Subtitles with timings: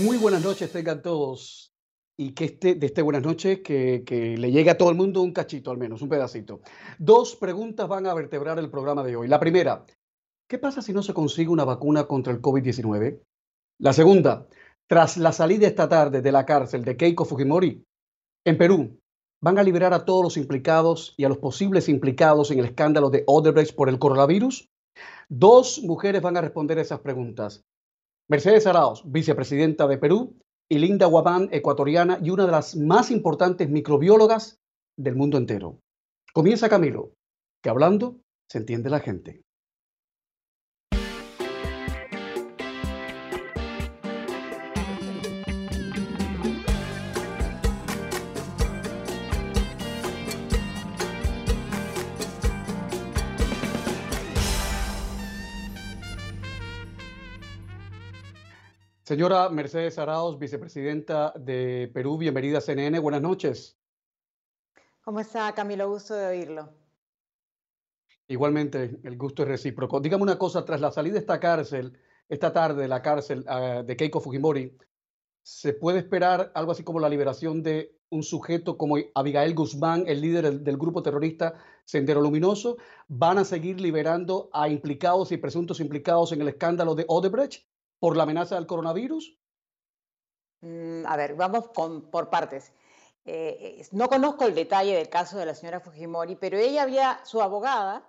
[0.00, 1.74] Muy buenas noches tengan todos
[2.16, 4.02] y que este, de este buenas noches que,
[4.38, 6.62] le llegue a todo el mundo un cachito al menos, un pedacito.
[6.98, 9.28] Dos preguntas van a vertebrar el programa de hoy.
[9.28, 9.84] La primera,
[10.48, 13.20] ¿qué pasa si no se consigue una vacuna contra el COVID-19?
[13.80, 14.46] La segunda,
[14.86, 17.84] tras la salida esta tarde de la cárcel de Keiko Fujimori,
[18.46, 18.98] en Perú,
[19.42, 23.10] ¿van a liberar a todos los implicados y a los posibles implicados en el escándalo
[23.10, 24.70] de Odebrecht por el coronavirus?
[25.28, 27.62] Dos mujeres van a responder esas preguntas.
[28.32, 33.68] Mercedes Arauz, vicepresidenta de Perú, y Linda Guabán, ecuatoriana y una de las más importantes
[33.68, 34.58] microbiólogas
[34.96, 35.80] del mundo entero.
[36.32, 37.12] Comienza Camilo,
[37.62, 39.42] que hablando se entiende la gente.
[59.04, 62.96] Señora Mercedes Arauz, vicepresidenta de Perú, bienvenida a CNN.
[63.00, 63.76] Buenas noches.
[65.02, 65.88] ¿Cómo está, Camilo?
[65.88, 66.68] Gusto de oírlo.
[68.28, 69.98] Igualmente, el gusto es recíproco.
[69.98, 73.84] Dígame una cosa, tras la salida de esta cárcel, esta tarde de la cárcel uh,
[73.84, 74.78] de Keiko Fujimori,
[75.42, 80.20] ¿se puede esperar algo así como la liberación de un sujeto como Abigail Guzmán, el
[80.20, 82.76] líder del, del grupo terrorista Sendero Luminoso?
[83.08, 87.64] ¿Van a seguir liberando a implicados y presuntos implicados en el escándalo de Odebrecht?
[88.02, 89.38] Por la amenaza del coronavirus?
[90.60, 92.72] Mm, a ver, vamos con, por partes.
[93.24, 97.40] Eh, no conozco el detalle del caso de la señora Fujimori, pero ella había, su
[97.40, 98.04] abogada,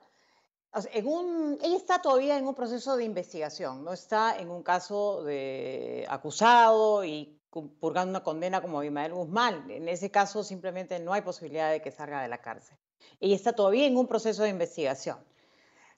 [0.93, 5.23] en un, ella está todavía en un proceso de investigación, no está en un caso
[5.23, 9.69] de acusado y purgando una condena como Abimael Guzmán.
[9.69, 12.75] En ese caso simplemente no hay posibilidad de que salga de la cárcel.
[13.19, 15.19] Ella está todavía en un proceso de investigación.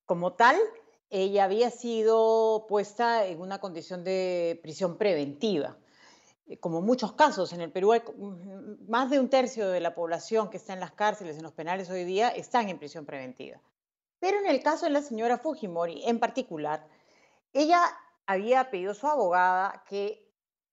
[0.06, 0.58] Como tal,
[1.10, 5.78] ella había sido puesta en una condición de prisión preventiva.
[6.48, 8.02] Eh, como muchos casos, en el Perú hay
[8.88, 11.90] más de un tercio de la población que está en las cárceles, en los penales
[11.90, 13.60] hoy día, están en prisión preventiva.
[14.20, 16.88] Pero en el caso de la señora Fujimori en particular,
[17.54, 17.82] ella
[18.26, 20.26] había pedido a su abogada que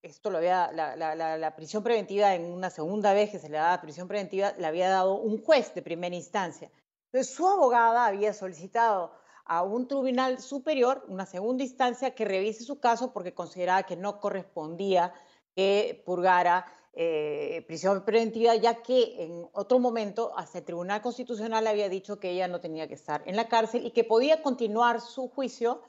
[0.03, 3.49] esto lo había, la, la, la, la, prisión preventiva en una segunda vez que se
[3.49, 6.71] le daba prisión preventiva, le había dado un juez de primera instancia.
[7.13, 9.13] Entonces su abogada había solicitado
[9.53, 14.19] a un tribunal superior, una segunda instancia, que revise su caso porque consideraba que no
[14.19, 15.13] correspondía
[15.55, 16.65] que purgara
[16.95, 22.31] eh, prisión preventiva, ya que en otro momento hasta el Tribunal Constitucional había dicho que
[22.31, 25.83] ella no tenía que estar en la cárcel y que podía continuar su juicio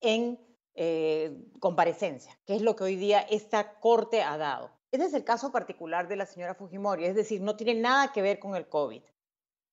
[0.00, 0.40] en
[0.74, 4.72] eh, comparecencia, que es lo que hoy día esta Corte ha dado.
[4.90, 8.22] Este es el caso particular de la señora Fujimori, es decir, no tiene nada que
[8.22, 9.02] ver con el COVID.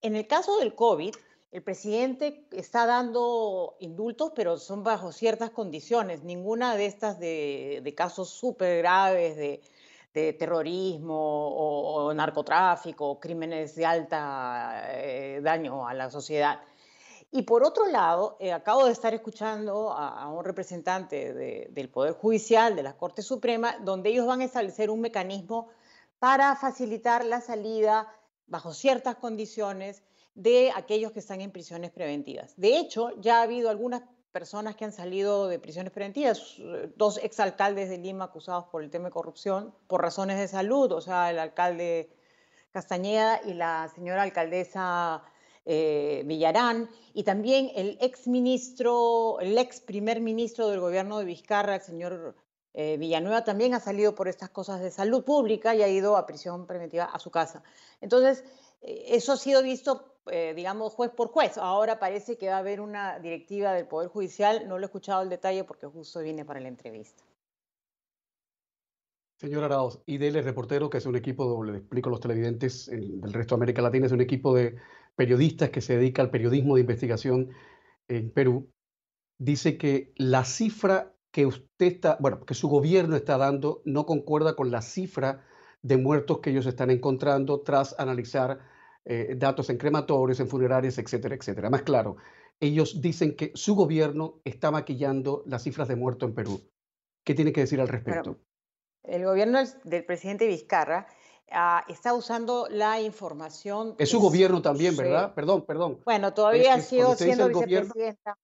[0.02, 1.16] En el caso del COVID,
[1.54, 6.24] el presidente está dando indultos, pero son bajo ciertas condiciones.
[6.24, 9.62] Ninguna de estas de, casos súper graves de,
[10.34, 16.60] terrorismo o, narcotráfico, o crímenes de alta eh, daño a la sociedad.
[17.30, 22.14] Y por otro lado, eh, acabo de estar escuchando a, un representante de, del Poder
[22.14, 25.70] Judicial, de la Corte Suprema, donde ellos van a establecer un mecanismo
[26.18, 28.08] para facilitar la salida
[28.48, 30.02] bajo ciertas condiciones
[30.36, 32.54] de aquellos que están en prisiones preventivas.
[32.58, 36.58] De hecho, ya ha habido algunas personas que han salido de prisiones preventivas,
[36.96, 41.02] dos exalcaldes de Lima acusados por el tema de corrupción por razones de salud, o
[41.02, 42.10] sea, el alcalde
[42.72, 45.24] Castañeda y la señora alcaldesa
[45.66, 51.76] eh, Villarán, y también el ex ministro, el ex primer ministro del gobierno de Vizcarra,
[51.76, 52.36] el señor
[52.74, 56.26] eh, Villanueva, también ha salido por estas cosas de salud pública y ha ido a
[56.26, 57.62] prisión preventiva a su casa.
[58.02, 61.58] Entonces, eh, eso ha sido visto eh, digamos, juez por juez.
[61.58, 64.68] Ahora parece que va a haber una directiva del Poder Judicial.
[64.68, 67.24] No lo he escuchado el detalle porque justo viene para la entrevista.
[69.38, 73.34] Señor Arauz, IDL Reportero, que es un equipo, le explico a los televidentes el, del
[73.34, 74.78] resto de América Latina, es un equipo de
[75.18, 77.50] periodistas que se dedica al periodismo de investigación
[78.08, 78.70] en Perú,
[79.38, 84.56] dice que la cifra que usted está, bueno, que su gobierno está dando no concuerda
[84.56, 85.44] con la cifra
[85.82, 88.60] de muertos que ellos están encontrando tras analizar
[89.06, 91.70] eh, datos en crematorios, en funerarias, etcétera, etcétera.
[91.70, 92.18] Más claro,
[92.60, 96.62] ellos dicen que su gobierno está maquillando las cifras de muertos en Perú.
[97.26, 98.32] ¿Qué tiene que decir al respecto?
[98.32, 98.44] Bueno,
[99.04, 101.08] el gobierno del presidente Vizcarra
[101.52, 103.96] uh, está usando la información.
[103.98, 105.34] Es su gobierno también, ¿verdad?
[105.34, 106.00] Perdón, perdón.
[106.06, 108.38] Bueno, todavía es, sigo siendo vicepresidenta.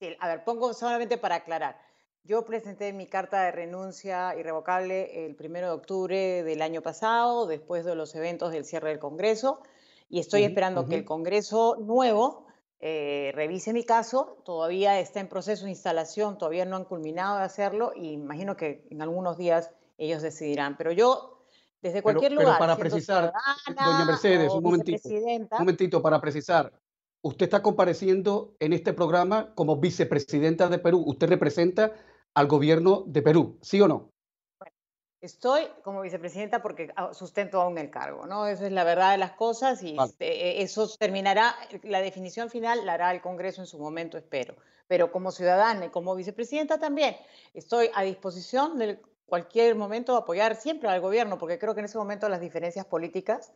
[0.00, 1.85] Sí, a ver, pongo solamente para aclarar.
[2.26, 7.84] Yo presenté mi carta de renuncia irrevocable el primero de octubre del año pasado, después
[7.84, 9.60] de los eventos del cierre del Congreso,
[10.08, 10.88] y estoy uh -huh, esperando uh -huh.
[10.88, 12.46] que el Congreso nuevo
[12.80, 14.38] eh, revise mi caso.
[14.44, 18.88] Todavía está en proceso de instalación, todavía no han culminado de hacerlo y imagino que
[18.90, 20.76] en algunos días ellos decidirán.
[20.76, 21.44] Pero yo,
[21.80, 23.32] desde cualquier lugar, pero para precisar,
[23.68, 26.72] doña Mercedes, un momentito, un momentito para precisar.
[27.22, 31.04] Usted está compareciendo en este programa como vicepresidenta de Perú.
[31.06, 31.92] Usted representa
[32.36, 34.10] al gobierno de Perú, ¿sí o no?
[35.22, 38.46] Estoy como vicepresidenta porque ah, sustento aún el cargo, ¿no?
[38.46, 42.84] Esa es la verdad de las cosas y este, e, eso terminará, la definición final
[42.84, 44.54] la hará el Congreso en su momento, espero.
[44.86, 47.16] Pero como ciudadana y como vicepresidenta también
[47.54, 51.86] estoy a disposición de cualquier momento de apoyar siempre al gobierno, porque creo que en
[51.86, 53.50] ese momento las diferencias políticas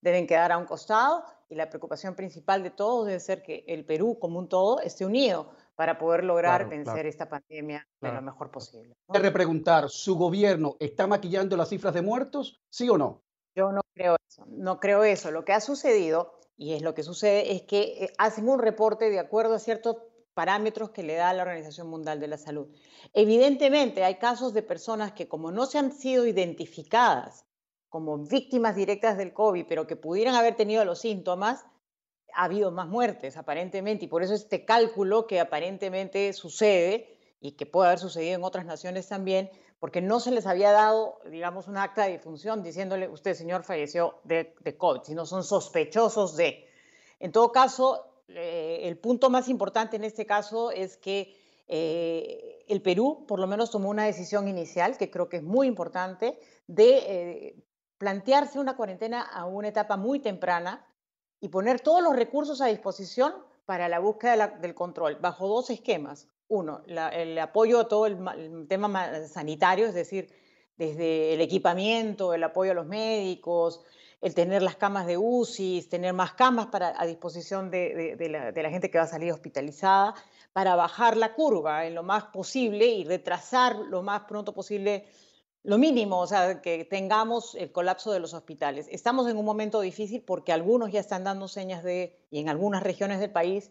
[0.00, 3.84] deben quedar a un costado y la preocupación principal de todos debe ser que el
[3.84, 8.50] Perú como un todo esté unido para poder lograr vencer esta pandemia de lo mejor
[8.50, 8.94] posible.
[9.08, 9.18] ¿no?
[9.18, 12.60] repreguntar, ¿su gobierno está maquillando las cifras de muertos?
[12.68, 13.22] ¿Sí o no?
[13.54, 15.30] Yo no creo eso, no creo eso.
[15.30, 19.10] Lo que ha sucedido, y es lo que sucede, es que eh, hacen un reporte
[19.10, 19.96] de acuerdo a ciertos
[20.34, 22.68] parámetros que le da la Organización Mundial de la Salud.
[23.12, 27.44] Evidentemente, hay casos de personas que como no se han sido identificadas
[27.90, 31.66] como víctimas directas del COVID, pero que pudieran haber tenido los síntomas,
[32.34, 37.66] ha habido más muertes aparentemente y por eso este cálculo que aparentemente sucede y que
[37.66, 39.50] puede haber sucedido en otras naciones también,
[39.80, 44.20] porque no se les había dado, digamos, un acta de difunción diciéndole, usted, señor, falleció
[44.22, 46.68] de, de COVID, sino son sospechosos de.
[47.18, 51.36] En todo caso, eh, el punto más importante en este caso es que
[51.68, 55.66] eh, el Perú, por lo menos, tomó una decisión inicial, que creo que es muy
[55.66, 57.56] importante, de eh,
[57.98, 60.86] plantearse una cuarentena a una etapa muy temprana,
[61.42, 63.34] y poner todos los recursos a disposición
[63.66, 66.28] para la búsqueda del control, bajo dos esquemas.
[66.46, 70.32] Uno, el apoyo a todo el, tema sanitario, es decir,
[70.76, 73.80] desde el equipamiento, el apoyo a los médicos,
[74.20, 78.62] el tener las camas de UCI, tener más camas para, a disposición de, la, de,
[78.62, 80.14] la, gente que va a salir hospitalizada,
[80.52, 85.06] para bajar la curva en lo más posible y retrasar lo más pronto posible
[85.64, 88.88] lo mínimo, o sea, que tengamos el colapso de los hospitales.
[88.90, 92.82] Estamos en un momento difícil porque algunos ya están dando señas de, y en algunas
[92.82, 93.70] regiones del país,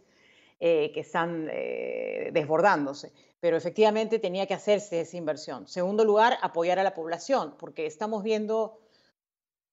[0.64, 3.12] eh, que están eh, desbordándose.
[3.40, 5.68] Pero efectivamente tenía que hacerse esa inversión.
[5.68, 8.78] Segundo lugar, apoyar a la población, porque estamos viendo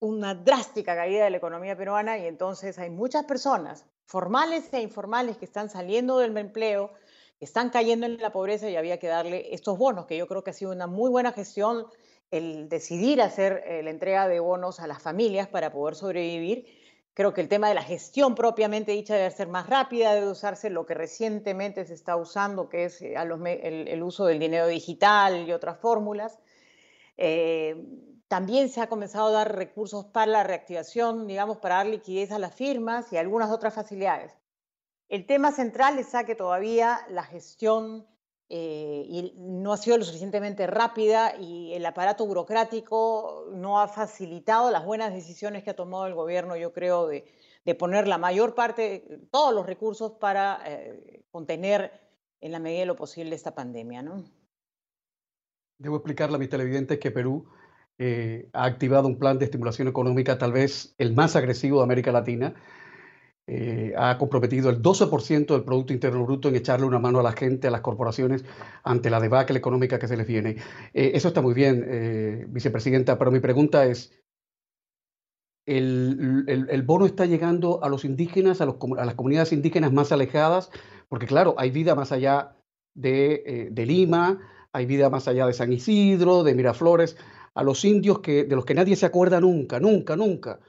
[0.01, 5.37] una drástica caída de la economía peruana y entonces hay muchas personas, formales e informales,
[5.37, 6.91] que están saliendo del empleo,
[7.39, 10.43] que están cayendo en la pobreza y había que darle estos bonos, que yo creo
[10.43, 11.87] que ha sido una muy buena gestión
[12.31, 16.67] el decidir hacer eh, la entrega de bonos a las familias para poder sobrevivir.
[17.15, 20.71] Creo que el tema de la gestión propiamente dicha debe ser más rápida, debe usarse
[20.71, 25.53] lo que recientemente se está usando, que es eh, el, uso del dinero digital y
[25.53, 26.39] otras fórmulas.
[27.17, 27.77] Eh,
[28.29, 32.39] también se ha comenzado a dar recursos para la reactivación, digamos, para dar liquidez a
[32.39, 34.33] las firmas y algunas otras facilidades.
[35.09, 38.07] El tema central es que todavía la gestión
[38.51, 44.71] eh, y no ha sido lo suficientemente rápida y el aparato burocrático no ha facilitado
[44.71, 47.25] las buenas decisiones que ha tomado el gobierno, yo creo, de,
[47.79, 51.93] poner la mayor parte, todos los recursos para eh, contener
[52.41, 54.01] en la medida de lo posible esta pandemia.
[54.01, 54.25] ¿no?
[55.77, 57.47] Debo explicarle a mis televidentes que Perú
[57.99, 62.13] eh, ha activado un plan de estimulación económica tal vez el más agresivo de América
[62.13, 62.55] Latina
[63.51, 67.33] eh, ha comprometido el 12% del Producto Interno Bruto en echarle una mano a la
[67.33, 68.45] gente, a las corporaciones,
[68.85, 70.57] ante la debacle económica que se les viene.
[70.93, 74.13] Eh, eso está muy bien, eh, vicepresidenta, pero mi pregunta es,
[75.65, 80.71] ¿el, bono está llegando a los indígenas, a, las comunidades indígenas más alejadas?
[81.09, 82.55] Porque claro, hay vida más allá
[82.95, 84.41] de, Lima,
[84.75, 87.17] hay vida más allá de San Isidro, de Miraflores,
[87.55, 90.61] a los indios que, de los que nadie se acuerda nunca, nunca, nunca.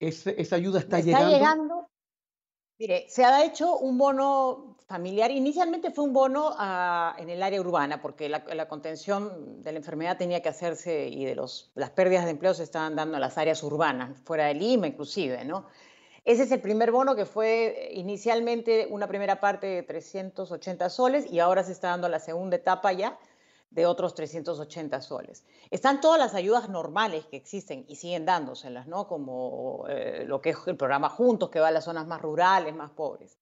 [0.00, 1.84] esa ayuda está, está llegando
[2.78, 5.30] Mire, se ha hecho un bono familiar.
[5.30, 10.16] Inicialmente fue un bono ah, en el área urbana, porque la, contención de la enfermedad
[10.18, 13.62] tenía que hacerse y de las pérdidas de empleo se estaban dando en las áreas
[13.62, 15.40] urbanas, fuera de Lima inclusive.
[16.24, 21.38] Ese es el primer bono que fue inicialmente una primera parte de 380 soles y
[21.38, 23.18] ahora se está dando la segunda etapa ya
[23.74, 25.44] de otros 380 soles.
[25.70, 29.08] Están todas las ayudas normales que existen y siguen dándoselas, ¿no?
[29.08, 32.72] Como eh, lo que es el programa Juntos, que va a las zonas más rurales,
[32.74, 33.36] más pobres.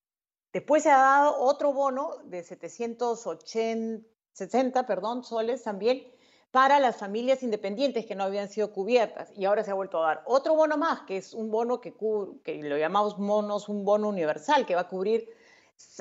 [0.53, 6.11] Después se ha dado otro bono de 760 perdón, soles también
[6.51, 10.09] para las familias independientes que no habían sido cubiertas y ahora se ha vuelto a
[10.09, 11.95] dar otro bono más, que es un bono que,
[12.43, 15.29] que lo llamamos monos, un bono universal que va a cubrir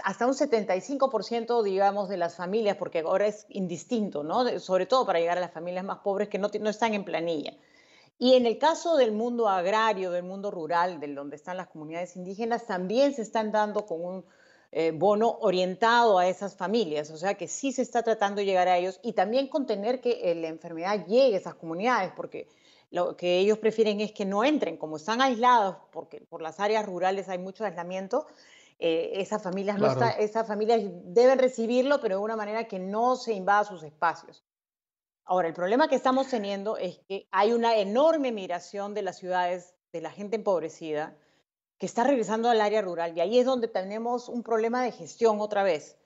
[0.04, 4.60] hasta un 75%, digamos, de las familias, porque ahora es indistinto, ¿no?
[4.60, 7.54] Sobre todo para llegar a las familias más pobres que no, no están en planilla.
[8.20, 12.16] Y en el caso del mundo agrario, del mundo rural, de donde están las comunidades
[12.16, 14.26] indígenas, también se están dando con un
[14.74, 18.70] eh, bono orientado a esas familias, o sea que sí se está tratando de llegar
[18.70, 22.48] a ellos y también contener que la enfermedad llegue a esas comunidades, porque
[22.90, 26.86] lo que ellos prefieren es que no entren, como están aislados, porque por las áreas
[26.86, 28.28] rurales hay mucho aislamiento,
[28.84, 33.16] eh, esas, familias no está, esas familias deben recibirlo, pero de una manera que no
[33.16, 34.44] se invada sus espacios.
[35.24, 39.76] Ahora, el problema que estamos teniendo es que hay una enorme migración de las ciudades,
[39.94, 41.16] de la gente empobrecida,
[41.78, 43.16] que está regresando al área rural.
[43.16, 46.00] Y ahí es donde tenemos un problema de gestión otra vez.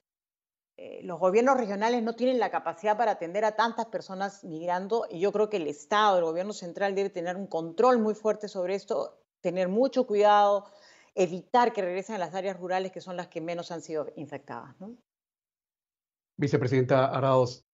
[0.75, 5.21] Eh, los gobiernos regionales no tienen la capacidad para atender a tantas personas migrando y
[5.21, 8.75] yo creo que el Estado, el gobierno central debe tener un control muy fuerte sobre
[8.75, 10.65] esto, tener mucho cuidado,
[11.15, 14.75] evitar que regresen a las áreas rurales que son las que menos han sido infectadas.
[16.37, 17.65] Vicepresidenta Arauz,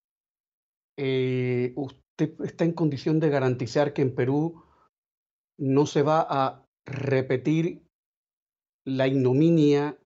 [0.97, 4.63] eh, ¿usted está en condición de garantizar que en Perú
[5.57, 7.83] no se va a repetir
[8.85, 9.97] la ignominia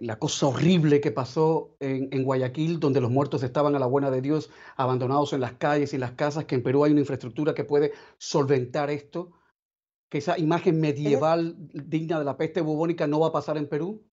[0.00, 4.22] la cosa horrible que pasó en, Guayaquil, donde los muertos estaban a la buena de
[4.22, 7.64] Dios, abandonados en las calles y las casas, que en Perú hay una infraestructura que
[7.64, 9.32] puede solventar esto,
[10.08, 14.06] que esa imagen medieval digna de la peste bubónica no va a pasar en Perú.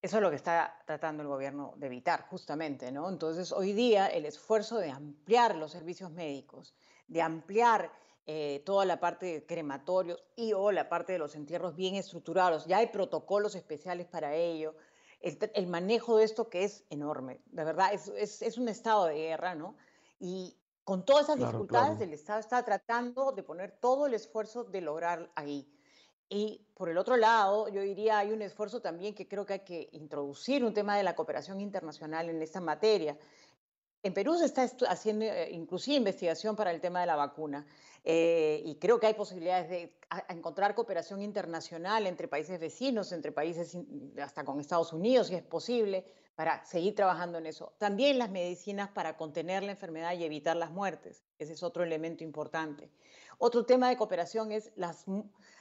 [0.00, 3.08] Eso es lo que está tratando el gobierno de evitar, justamente, ¿no?
[3.08, 6.74] Entonces, hoy día el esfuerzo de ampliar los servicios médicos,
[7.06, 7.92] de ampliar
[8.26, 12.66] eh, toda la parte de crematorios y o la parte de los entierros bien estructurados.
[12.66, 14.76] Ya hay protocolos especiales para ello.
[15.20, 18.08] El, manejo de esto que es enorme, de verdad, es,
[18.42, 19.76] es, un estado de guerra, ¿no?
[20.18, 24.80] Y con todas esas dificultades, el Estado está tratando de poner todo el esfuerzo de
[24.80, 25.68] lograr ahí.
[26.28, 29.60] Y por el otro lado, yo diría, hay un esfuerzo también que creo que hay
[29.60, 33.16] que introducir un tema de la cooperación internacional en esta materia.
[34.02, 37.66] En Perú se está haciendo eh, inclusive investigación para el tema de la vacuna.
[38.02, 39.96] Eh, y creo que hay posibilidades de
[40.28, 43.76] encontrar cooperación internacional entre países vecinos, entre países
[44.20, 47.74] hasta con Estados Unidos, si es posible, para seguir trabajando en eso.
[47.78, 51.24] También las medicinas para contener la enfermedad y evitar las muertes.
[51.38, 52.90] Ese es otro elemento importante.
[53.38, 55.04] Otro tema de cooperación es las,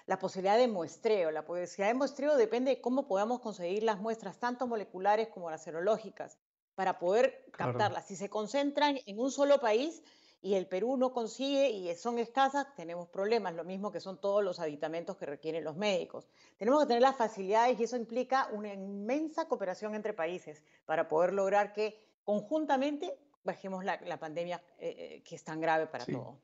[0.05, 1.31] la posibilidad de muestreo.
[1.31, 5.63] La posibilidad de muestreo depende de cómo podamos conseguir las muestras, tanto moleculares como las
[5.63, 6.37] serológicas,
[6.75, 8.05] para poder captarlas.
[8.05, 10.03] Si se concentran en un solo país,
[10.41, 14.43] y el Perú no consigue y son escasas, tenemos problemas, lo mismo que son todos
[14.43, 16.27] los aditamentos que requieren los médicos.
[16.57, 21.33] Tenemos que tener las facilidades y eso implica una inmensa cooperación entre países para poder
[21.33, 26.37] lograr que conjuntamente bajemos la, pandemia eh, eh, que es tan grave para todos.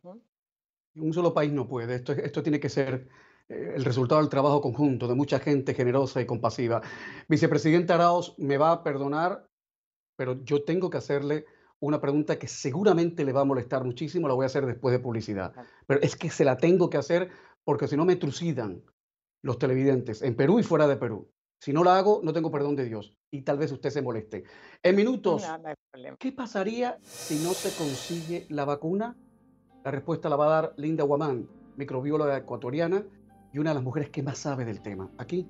[0.96, 3.08] Un solo país no puede, esto, esto tiene que ser
[3.50, 6.82] eh, el resultado del trabajo conjunto de mucha gente generosa y compasiva.
[7.27, 9.48] Vicepresidente Arauz, me va a perdonar,
[10.16, 11.46] pero yo tengo que hacerle
[11.80, 15.00] una pregunta que seguramente le va a molestar muchísimo, la voy a hacer después de
[15.00, 15.54] publicidad.
[15.86, 17.30] Pero es que se la tengo que hacer
[17.64, 18.84] porque si no me trucidan
[19.44, 21.30] los televidentes en Perú y fuera de Perú.
[21.60, 24.44] Si no la hago, no tengo perdón de Dios y tal vez usted se moleste.
[24.84, 25.44] En minutos,
[26.20, 29.18] ¿qué pasaría si no se consigue la vacuna?
[29.84, 33.06] La respuesta la va a dar Linda Guamán, microbióloga ecuatoriana
[33.54, 35.48] y una de las mujeres que más sabe del tema, aquí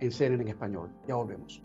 [0.00, 0.90] en CNN en español.
[1.06, 1.62] Ya volvemos.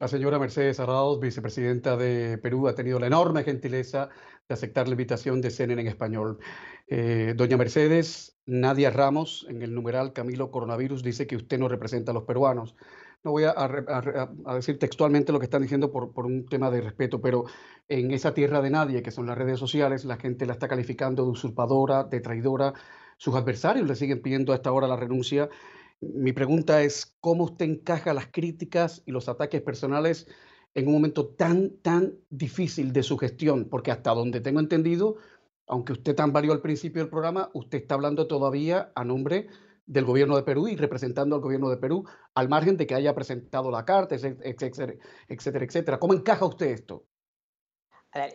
[0.00, 4.08] La señora Mercedes Arrados, vicepresidenta de Perú, ha tenido la enorme gentileza
[4.48, 6.38] de aceptar la invitación de CNN en español.
[6.88, 12.12] Eh, doña Mercedes, Nadia Ramos, en el numeral Camilo Coronavirus, dice que usted no representa
[12.12, 12.76] a los peruanos.
[13.24, 13.52] No voy a,
[14.54, 17.44] decir textualmente lo que están diciendo por, por, un tema de respeto, pero
[17.86, 21.24] en esa tierra de nadie, que son las redes sociales, la gente la está calificando
[21.24, 22.72] de usurpadora, de traidora.
[23.18, 25.50] Sus adversarios le siguen pidiendo a esta hora la renuncia
[26.00, 30.26] mi pregunta es, ¿cómo usted encaja las críticas y los ataques personales
[30.74, 33.68] en un momento tan, tan difícil de su gestión?
[33.68, 35.16] Porque hasta donde tengo entendido,
[35.66, 39.48] aunque usted tan valió al principio del programa, usted está hablando todavía a nombre
[39.86, 42.04] del gobierno de Perú y representando al gobierno de Perú,
[42.34, 44.94] al margen de que haya presentado la carta, etcétera,
[45.28, 45.98] etcétera, etcétera.
[45.98, 47.06] ¿Cómo encaja usted esto?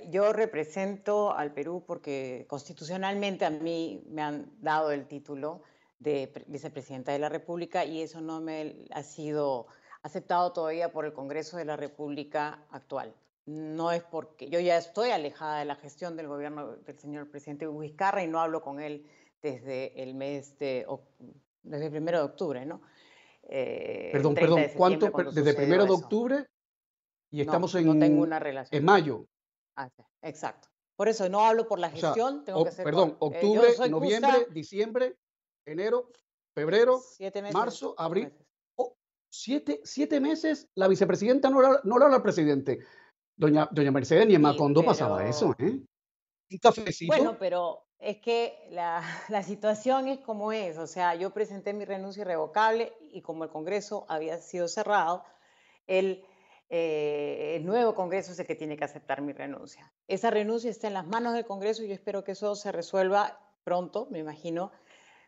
[0.09, 5.63] yo represento al Perú porque constitucionalmente a mí me han dado el título
[5.99, 9.67] de vicepresidenta de la República y eso no me ha sido
[10.03, 13.13] aceptado todavía por el Congreso de la República actual.
[13.45, 17.67] No es porque yo ya estoy alejada de la gestión del gobierno del señor presidente
[17.67, 19.05] Vizcarra y no hablo con él
[19.41, 20.87] desde el mes de,
[21.61, 22.81] desde el primero de octubre, ¿no?
[23.47, 25.11] Eh, perdón, perdón, ¿cuánto?
[25.31, 26.45] Desde el primero de octubre
[27.29, 28.79] y estamos en, tengo una relación.
[28.79, 29.27] en mayo.
[29.75, 29.89] Ah,
[30.21, 30.69] exacto.
[30.95, 35.17] Por eso no hablo por la gestión, tengo que ser Perdón, octubre, noviembre, diciembre,
[35.65, 36.11] enero.
[36.53, 37.01] febrero,
[37.53, 38.33] marzo, abril.
[38.75, 38.95] Oh,
[39.29, 42.79] siete, siete, meses la vicepresidenta no era, no era presidente.
[43.37, 45.81] Doña, doña Mercedes, ni en Macondo pasaba eso, ¿eh?
[46.51, 47.13] Un cafecito.
[47.13, 50.77] Bueno, pero es que la, la, situación es como es.
[50.77, 55.25] O sea, yo presenté mi renuncia irrevocable y como el Congreso había sido cerrado,
[55.87, 56.23] el,
[56.69, 59.91] eh, el nuevo Congreso es el que tiene que aceptar mi renuncia.
[60.07, 63.39] Esa renuncia está en las manos del Congreso y yo espero que eso se resuelva
[63.63, 64.71] pronto, me imagino.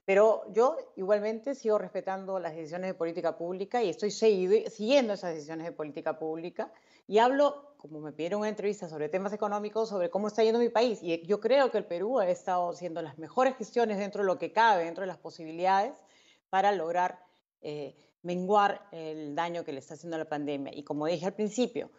[0.08, 5.66] Pero yo igualmente sigo respetando las decisiones de política pública y estoy siguiendo esas decisiones
[5.66, 6.72] de política pública
[7.08, 10.70] y hablo, como me pidieron una entrevista sobre temas económicos, sobre cómo está yendo mi
[10.70, 11.00] país.
[11.02, 14.38] Y yo creo que el Perú ha estado haciendo las mejores gestiones dentro de lo
[14.38, 16.02] que cabe, dentro de las posibilidades,
[16.50, 17.20] para lograr
[17.60, 20.74] eh, menguar el daño que le está haciendo la pandemia.
[20.74, 21.92] Y como dije al principio,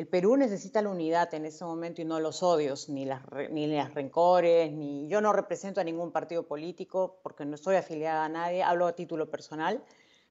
[0.00, 3.66] el Perú necesita la unidad en este momento y no los odios, ni las, ni
[3.66, 8.30] las rencores, ni yo no represento a ningún partido político porque no estoy afiliada a
[8.30, 9.84] nadie, hablo a título personal,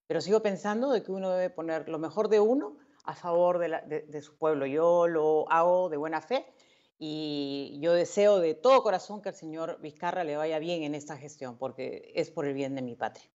[0.08, 4.22] pero sigo pensando de que uno debe poner lo mejor de uno a favor de,
[4.24, 4.66] su pueblo.
[4.66, 6.48] Yo lo hago de buena fe
[6.98, 11.16] y yo deseo de todo corazón que al señor Vizcarra le vaya bien en esta
[11.16, 13.30] gestión, porque es por el bien de mi patria.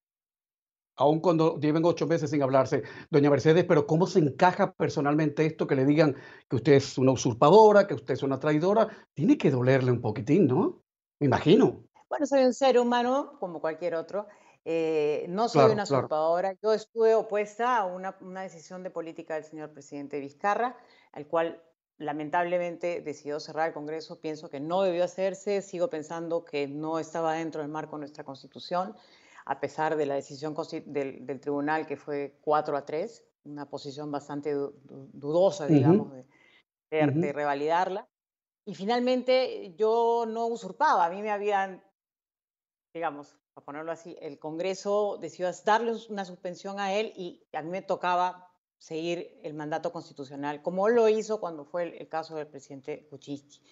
[0.97, 5.67] Aún cuando lleven ocho meses sin hablarse, doña Mercedes, pero ¿cómo se encaja personalmente esto
[5.67, 6.17] que le digan
[6.49, 8.89] que usted es una usurpadora, que usted es una traidora?
[9.13, 10.83] Tiene que dolerle un poquitín, ¿no?
[11.19, 11.85] Me imagino.
[12.09, 14.27] Bueno, soy un ser humano como cualquier otro
[14.65, 16.55] eh, no soy una usurpadora.
[16.63, 20.77] Yo estuve opuesta a una, decisión de política del señor presidente Vizcarra,
[21.13, 21.63] al cual
[21.99, 24.21] lamentablemente decidió cerrar el Congreso.
[24.21, 25.61] Pienso que no debió hacerse.
[25.61, 28.97] Sigo pensando que no estaba dentro del marco de nuestra Constitución,
[29.45, 30.55] a pesar de la decisión
[30.87, 36.27] del, tribunal que fue 4 a 3, una posición bastante dudosa, digamos, de,
[36.91, 38.09] de revalidarla.
[38.65, 41.05] Y finalmente yo no usurpaba.
[41.05, 41.85] A mí me habían,
[42.95, 47.71] digamos, para ponerlo así, el Congreso decidió darle una suspensión a él y a mí
[47.71, 53.07] me tocaba seguir el mandato constitucional, como lo hizo cuando fue el, caso del presidente
[53.09, 53.63] Kuczynski.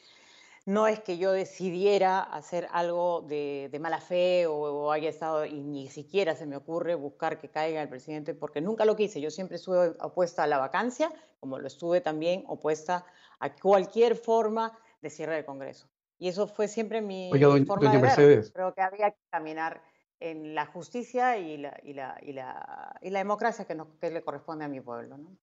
[0.65, 5.89] No es que yo decidiera hacer algo de, mala fe o, haya estado, y ni
[5.89, 9.21] siquiera se me ocurre buscar que caiga el presidente, porque nunca lo quise.
[9.21, 13.05] Yo siempre estuve opuesta a la vacancia, como lo estuve también opuesta
[13.41, 15.89] a cualquier forma de cierre del Congreso.
[16.19, 17.31] Y eso fue siempre mi
[17.67, 18.53] forma de ver.
[18.53, 19.83] Creo que había que caminar
[20.21, 24.23] en la justicia y la, y la, y la, y la democracia que, que, le
[24.23, 25.19] corresponde a mi pueblo.
[25.19, 25.37] ¿no?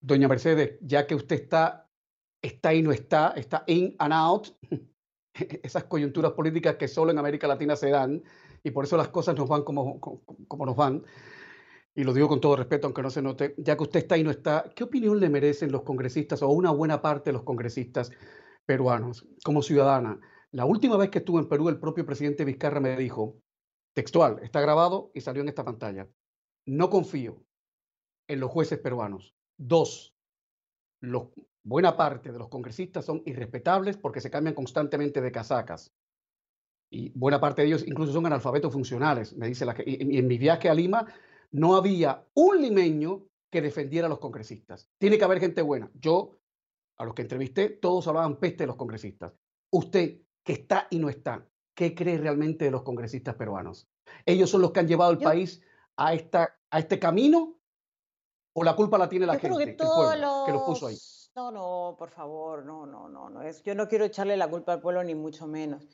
[0.00, 1.87] Doña Mercedes, ya que usted está,
[2.42, 4.48] está y no está, está in and out,
[5.62, 8.22] esas coyunturas políticas que solo en América Latina se dan,
[8.62, 11.04] y por eso las cosas nos van como, como, nos van,
[11.94, 14.24] y lo digo con todo respeto, aunque no se note, ya que usted está y
[14.24, 18.10] no está, ¿qué opinión le merecen los congresistas o una buena parte de los congresistas
[18.68, 20.20] peruanos, como ciudadana.
[20.50, 23.40] La última vez que estuve en Perú, el propio presidente Vizcarra me dijo,
[23.94, 26.06] textual, está grabado y salió en esta pantalla,
[26.66, 27.42] no confío
[28.28, 29.34] en los jueces peruanos.
[29.56, 30.14] Dos,
[31.68, 35.92] buena parte de los congresistas son irrespetables porque se cambian constantemente de casacas.
[36.90, 40.38] Y buena parte de ellos incluso son analfabetos funcionales, me dice la y en mi
[40.38, 41.06] viaje a Lima
[41.50, 44.88] no había un limeño que defendiera a los congresistas.
[44.98, 45.90] Tiene que haber gente buena.
[45.94, 46.38] Yo
[46.96, 49.32] a los que entrevisté, todos hablaban peste de los congresistas.
[49.70, 53.88] Usted, que está y no está, ¿qué cree realmente de los congresistas peruanos?
[54.24, 55.62] ¿Ellos son los que han llevado el país
[55.96, 57.60] a, esta, a este camino?
[58.54, 60.96] ¿O la culpa la tiene la gente, que, pueblo, que los puso ahí?
[61.38, 63.42] No, no, por favor, no, no, no, no.
[63.42, 65.86] Es, yo no quiero echarle la culpa al pueblo, ni mucho menos.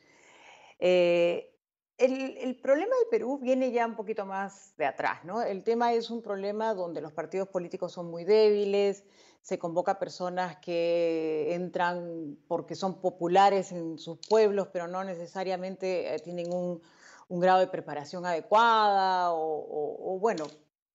[0.78, 1.54] Eh,
[1.98, 5.42] el, problema del Perú viene ya un poquito más de atrás, ¿no?
[5.42, 9.04] El tema es un problema donde los partidos políticos son muy débiles,
[9.42, 16.20] se convoca personas que entran porque son populares en sus pueblos, pero no necesariamente eh,
[16.20, 16.80] tienen un,
[17.28, 20.46] grado de preparación adecuada, o, bueno,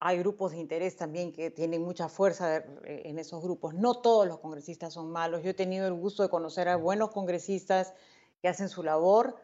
[0.01, 3.73] hay grupos de interés también que tienen mucha fuerza eh, en esos grupos.
[3.73, 5.43] No todos los congresistas son malos.
[5.43, 7.93] Yo he tenido el gusto de conocer a buenos congresistas
[8.41, 9.35] que hacen su labor.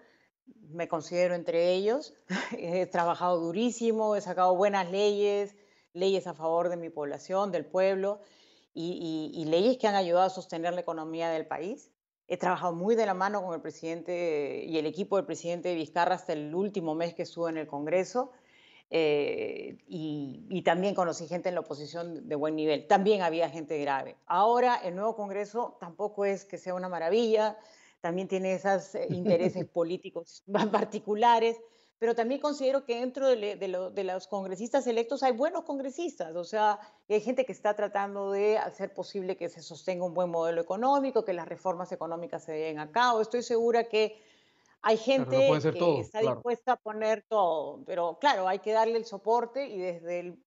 [0.69, 2.13] Me considero entre ellos.
[2.57, 5.55] He trabajado durísimo, he sacado buenas leyes,
[5.93, 8.21] leyes a favor de mi población, del pueblo
[8.73, 11.91] y, leyes que han ayudado a sostener la economía del país.
[12.27, 16.15] He trabajado muy de la mano con el presidente y el equipo del presidente Vizcarra
[16.15, 18.31] hasta el último mes que estuvo en el Congreso.
[18.97, 22.87] Eh, y, también conocí gente en la oposición de buen nivel.
[22.87, 24.15] También había gente grave.
[24.25, 27.57] Ahora el nuevo Congreso tampoco es que sea una maravilla,
[27.99, 31.57] también tiene esos eh, intereses políticos particulares
[31.97, 36.77] pero también considero que dentro de, los congresistas electos hay buenos congresistas, o sea,
[37.07, 41.23] hay gente que está tratando de hacer posible que se sostenga un buen modelo económico,
[41.23, 43.21] que las reformas económicas se den a cabo.
[43.21, 44.21] Estoy segura que
[44.87, 49.67] Hay gente que está dispuesta a poner todo, pero claro, hay que darle el soporte
[49.67, 50.45] y desde el...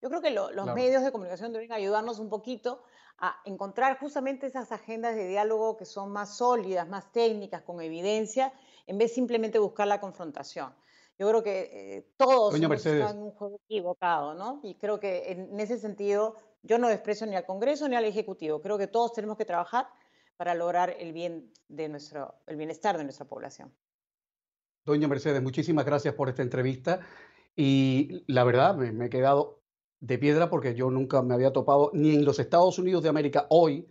[0.00, 2.82] Yo creo que los medios de comunicación deben ayudarnos un poquito
[3.18, 8.50] a encontrar justamente esas agendas de diálogo que son más sólidas, más técnicas, con evidencia,
[8.86, 10.74] en vez simplemente buscar la confrontación.
[11.18, 14.60] Yo creo que eh, todos están en un juego equivocado, ¿no?
[14.62, 18.62] Y creo que en ese sentido yo no desprecio ni al Congreso ni al Ejecutivo.
[18.62, 19.86] Creo que todos tenemos que trabajar
[20.36, 23.72] para lograr el, bien de nuestro, el bienestar de nuestra población.
[24.84, 27.00] Doña Mercedes, muchísimas gracias por esta entrevista
[27.56, 29.62] y la verdad me, he quedado
[30.00, 33.46] de piedra porque yo nunca me había topado ni en los Estados Unidos de América
[33.50, 33.88] hoy,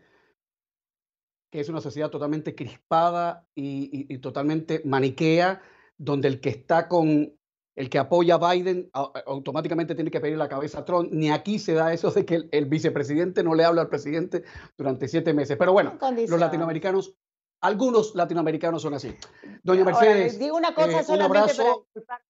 [1.51, 5.61] que es una sociedad totalmente crispada y totalmente maniquea,
[5.97, 7.37] donde el que está con
[7.75, 11.11] el que apoya a Biden automáticamente tiene que pedir la cabeza a Trump.
[11.11, 14.43] Ni aquí se da eso de que el, vicepresidente no le habla al presidente
[14.77, 15.57] durante siete meses.
[15.57, 17.15] Pero bueno, los latinoamericanos,
[17.61, 19.15] algunos latinoamericanos son así.
[19.63, 20.39] Doña Mercedes.
[20.39, 22.21] digo una cosa eh, solamente para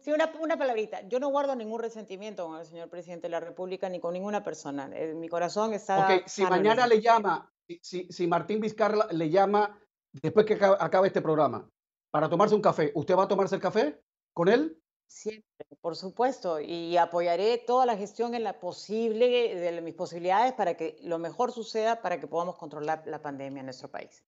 [0.00, 1.06] Sí, una, una, palabrita.
[1.08, 4.42] Yo no guardo ningún resentimiento con el señor presidente de la República ni con ninguna
[4.42, 4.90] persona.
[5.14, 6.04] mi corazón está.
[6.04, 7.48] Ok, si mañana le llama,
[7.80, 9.78] si, si Martín Vizcarra le llama
[10.12, 11.70] después que acabe este programa
[12.10, 14.00] para tomarse un café, ¿usted va a tomarse el café?
[14.32, 14.76] Con él?
[15.06, 20.76] Siempre, por supuesto, y apoyaré toda la gestión en la posible, de mis posibilidades para
[20.76, 24.22] que lo mejor suceda para que podamos controlar la pandemia en nuestro país.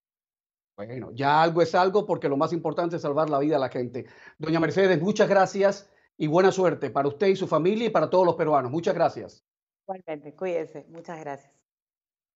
[0.76, 3.68] Bueno, ya algo es algo porque lo más importante es salvar la vida a la
[3.68, 4.06] gente.
[4.38, 8.24] Doña Mercedes, muchas gracias y buena suerte para usted y su familia y para todos
[8.24, 8.70] los peruanos.
[8.70, 9.44] Muchas gracias.
[9.84, 10.86] Igualmente, cuídense.
[10.88, 11.52] Muchas gracias.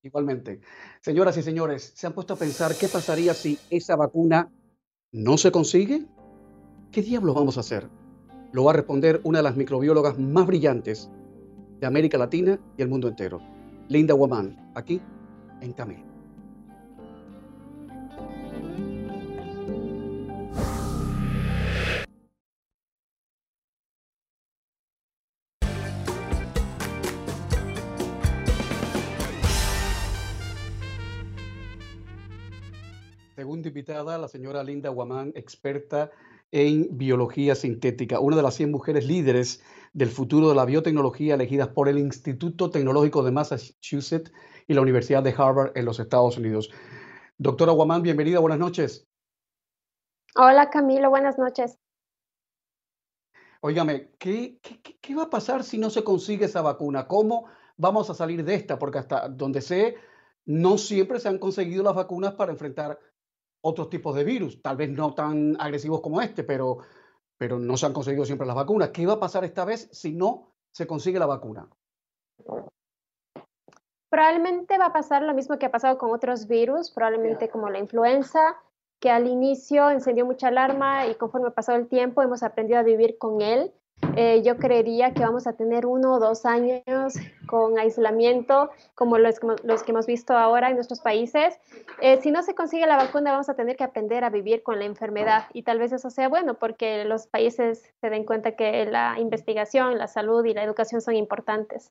[0.02, 0.60] Igualmente.
[1.00, 4.52] Señoras y señores, ¿se han puesto a pensar qué pasaría si esa vacuna
[5.12, 6.06] no se consigue?
[6.94, 7.88] ¿Qué diablos vamos a hacer?
[8.52, 11.10] Lo va a responder una de las microbiólogas más brillantes
[11.80, 13.40] de América Latina y el mundo entero,
[13.88, 15.00] Linda Woman, aquí
[15.60, 16.04] en Camino.
[33.34, 36.12] Segunda invitada, la señora Linda Guamán, experta
[36.54, 39.60] en biología sintética, una de las 100 mujeres líderes
[39.92, 44.30] del futuro de la biotecnología elegidas por el Instituto Tecnológico de Massachusetts
[44.68, 46.70] y la Universidad de Harvard en los Estados Unidos.
[47.38, 49.04] Doctora Guamán, bienvenida, buenas noches.
[50.36, 51.76] Hola Camilo, buenas noches.
[53.60, 54.60] Óigame, ¿qué,
[55.00, 57.08] qué, va a pasar si no se consigue esa vacuna?
[57.08, 58.78] ¿Cómo vamos a salir de esta?
[58.78, 59.96] Porque hasta donde sé,
[60.44, 62.96] no siempre se han conseguido las vacunas para enfrentar
[63.66, 66.78] otros tipos de virus, tal vez no tan agresivos como este, pero,
[67.38, 68.90] pero no se han conseguido siempre las vacunas.
[68.90, 71.66] ¿Qué va a pasar esta vez si no se consigue la vacuna?
[74.10, 77.78] Probablemente va a pasar lo mismo que ha pasado con otros virus, probablemente como la
[77.78, 78.54] influenza,
[79.00, 82.82] que al inicio encendió mucha alarma y conforme ha pasado el tiempo hemos aprendido a
[82.82, 83.72] vivir con él
[84.16, 87.14] eh, yo creería que vamos a tener uno o dos años
[87.46, 91.58] con aislamiento, como los, los que hemos visto ahora en nuestros países.
[92.00, 94.78] Eh, si no se consigue la vacuna, vamos a tener que aprender a vivir con
[94.78, 98.86] la enfermedad y tal vez eso sea bueno porque los países se den cuenta que
[98.86, 101.90] la investigación, la salud y la educación son importantes.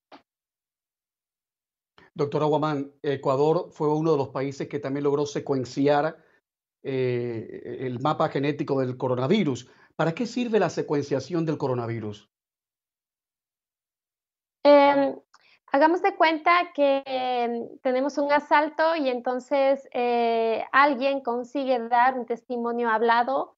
[2.15, 6.17] Doctora Guamán, Ecuador fue uno de los países que también logró secuenciar
[6.83, 9.69] eh, el mapa genético del coronavirus.
[9.95, 12.29] ¿Para qué sirve la secuenciación del coronavirus?
[14.63, 15.15] Em,
[15.71, 22.25] hagamos de cuenta que em, tenemos un asalto y entonces eh, alguien consigue dar un
[22.25, 23.57] testimonio hablado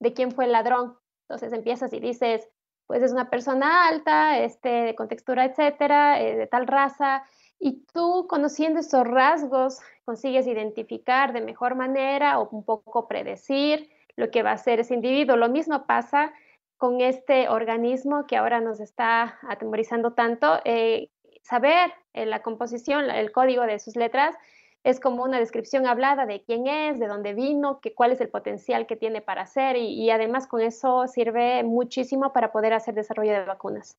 [0.00, 0.98] de quién fue el ladrón.
[1.28, 2.48] Entonces empiezas y dices,
[2.86, 7.24] pues es una persona alta, este, de contextura, etcétera, eh, de tal raza,
[7.58, 14.30] y tú conociendo esos rasgos consigues identificar de mejor manera o un poco predecir lo
[14.30, 15.36] que va a hacer ese individuo.
[15.36, 16.32] Lo mismo pasa
[16.76, 20.60] con este organismo que ahora nos está atemorizando tanto.
[20.64, 21.10] Eh,
[21.42, 24.36] saber eh, la composición, el código de sus letras
[24.84, 28.30] es como una descripción hablada de quién es, de dónde vino, que, cuál es el
[28.30, 32.94] potencial que tiene para hacer y, y además con eso sirve muchísimo para poder hacer
[32.94, 33.96] desarrollo de vacunas.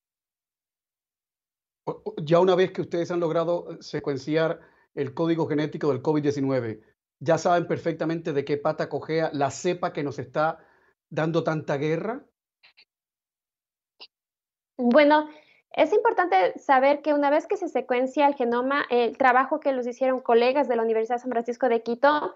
[2.22, 4.60] Ya una vez que ustedes han logrado secuenciar
[4.96, 6.82] el código genético del COVID-19,
[7.20, 10.60] ya saben perfectamente de qué pata cojea la cepa que nos está
[11.10, 12.26] dando tanta guerra?
[14.78, 15.30] Bueno,
[15.72, 19.88] es importante saber que una vez que se secuencia el genoma, el trabajo que los
[19.88, 22.36] hicieron colegas de la Universidad de San Francisco de Quito,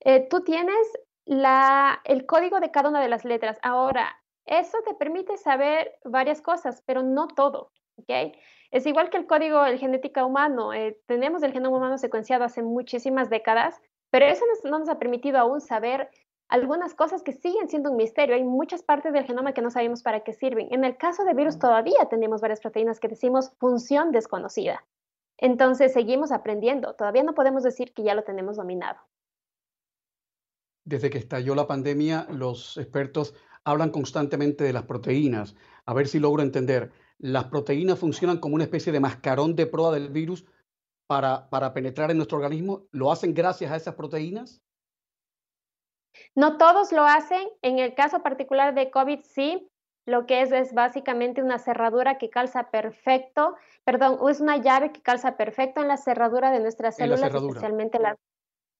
[0.00, 0.86] eh, tú tienes
[1.24, 3.58] la, el código de cada una de las letras.
[3.62, 7.72] Ahora, eso te permite saber varias cosas, pero no todo.
[7.96, 8.32] ¿okay?
[8.70, 10.72] Es igual que el código de genética humano.
[10.72, 15.38] Eh, tenemos el genoma humano secuenciado hace muchísimas décadas, pero eso no nos ha permitido
[15.38, 16.10] aún saber
[16.48, 18.34] algunas cosas que siguen siendo un misterio.
[18.34, 20.68] Hay muchas partes del genoma que no sabemos para qué sirven.
[20.70, 24.84] En el caso de virus todavía tenemos varias proteínas que decimos función desconocida.
[25.38, 26.94] Entonces seguimos aprendiendo.
[26.94, 28.98] Todavía no podemos decir que ya lo tenemos dominado.
[30.84, 35.56] Desde que estalló la pandemia, los expertos hablan constantemente de las proteínas.
[35.84, 36.92] A ver si logro entender.
[37.18, 40.46] ¿Las proteínas funcionan como una especie de mascarón de proa del virus
[41.06, 42.86] para, para penetrar en nuestro organismo?
[42.90, 44.62] ¿Lo hacen gracias a esas proteínas?
[46.34, 47.48] No todos lo hacen.
[47.62, 49.70] En el caso particular de COVID, sí.
[50.06, 55.02] Lo que es es básicamente una cerradura que calza perfecto, perdón, es una llave que
[55.02, 58.16] calza perfecto en la cerradura de nuestras células, especialmente las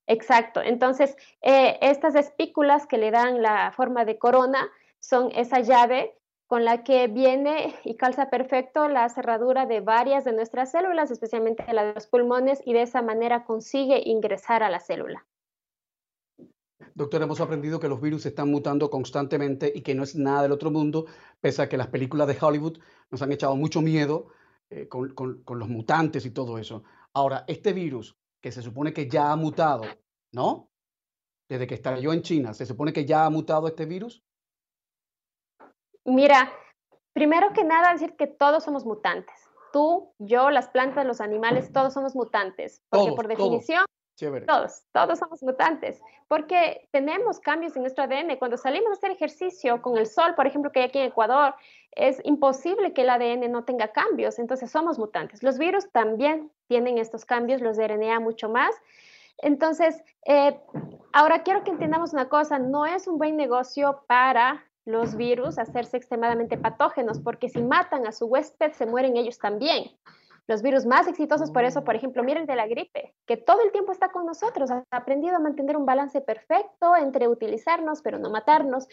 [0.06, 0.62] Exacto.
[0.62, 4.68] Entonces, eh, estas espículas que le dan la forma de corona
[5.00, 10.32] son esa llave con la que viene y calza perfecto la cerradura de varias de
[10.32, 14.80] nuestras células, especialmente la de los pulmones, y de esa manera consigue ingresar a la
[14.80, 15.26] célula.
[16.94, 20.52] Doctor, hemos aprendido que los virus están mutando constantemente y que no es nada del
[20.52, 21.06] otro mundo,
[21.40, 22.78] pese a que las películas de Hollywood
[23.11, 24.28] nos han echado mucho miedo
[24.70, 26.85] eh, con, con los mutantes y todo eso.
[27.12, 29.82] Ahora, este virus que se supone que ya ha mutado,
[30.32, 30.70] ¿no?
[31.48, 34.25] Desde que estalló en China, ¿se supone que ya ha mutado este virus?
[36.06, 36.52] Mira,
[37.12, 39.34] primero que nada decir que todos somos mutantes.
[39.72, 42.80] Tú, yo, las plantas, los animales, todos somos mutantes.
[42.88, 43.84] Porque por definición,
[44.46, 46.00] todos, todos somos mutantes.
[46.28, 48.36] Porque tenemos cambios en nuestro ADN.
[48.38, 51.54] Cuando salimos a hacer ejercicio con el sol, por ejemplo, que hay aquí en Ecuador,
[51.90, 54.38] es imposible que el ADN no tenga cambios.
[54.38, 55.42] Entonces somos mutantes.
[55.42, 58.74] Los virus también tienen estos cambios, los de RNA mucho más.
[59.38, 60.58] Entonces, eh,
[61.12, 65.96] ahora quiero que entendamos una cosa, no es un buen negocio para los virus hacerse
[65.96, 69.90] extremadamente patógenos, porque si matan a su huésped, se mueren ellos también.
[70.46, 73.72] Los virus más exitosos por eso, por ejemplo, miren de la gripe, que todo el
[73.72, 78.31] tiempo está con nosotros, ha aprendido a mantener un balance perfecto entre utilizarnos, pero no
[78.31, 78.87] matarnos.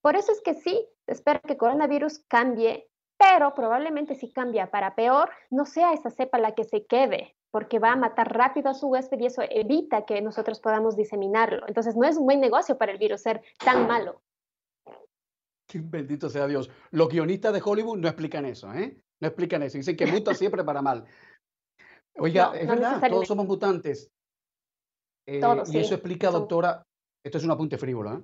[0.00, 5.30] Por eso es que sí, espero que coronavirus cambie, pero probablemente si cambia para peor,
[5.50, 8.86] no sea esa cepa la que se quede, porque va a matar rápido a su
[8.86, 11.66] huésped y eso evita que nosotros podamos diseminarlo.
[11.66, 14.22] Entonces no es un buen negocio para el virus ser tan malo.
[15.74, 16.70] Bendito sea Dios.
[16.90, 18.96] Los guionistas de Hollywood no explican eso, ¿eh?
[19.20, 19.78] No explican eso.
[19.78, 21.04] Dicen que muta siempre para mal.
[22.16, 24.10] Oiga, es verdad, todos somos mutantes.
[25.26, 25.40] Eh,
[25.72, 26.82] y eso explica, doctora,
[27.24, 28.22] esto es un apunte frívolo, ¿eh?